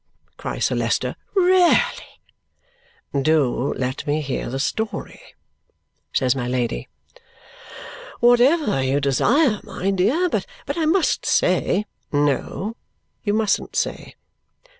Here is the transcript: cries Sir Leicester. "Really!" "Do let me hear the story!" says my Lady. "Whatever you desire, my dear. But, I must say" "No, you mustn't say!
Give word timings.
cries 0.35 0.65
Sir 0.65 0.73
Leicester. 0.73 1.15
"Really!" 1.35 2.21
"Do 3.21 3.71
let 3.77 4.07
me 4.07 4.21
hear 4.21 4.49
the 4.49 4.57
story!" 4.57 5.21
says 6.11 6.35
my 6.35 6.47
Lady. 6.47 6.89
"Whatever 8.19 8.81
you 8.81 8.99
desire, 8.99 9.59
my 9.61 9.91
dear. 9.91 10.27
But, 10.27 10.47
I 10.69 10.87
must 10.87 11.27
say" 11.27 11.85
"No, 12.11 12.77
you 13.23 13.35
mustn't 13.35 13.75
say! 13.75 14.15